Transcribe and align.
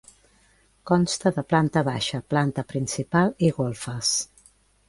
Consta 0.91 1.33
de 1.35 1.43
planta 1.51 1.85
baixa, 1.89 2.21
planta 2.35 2.67
principal 2.73 3.33
i 3.49 3.55
golfes. 3.59 4.19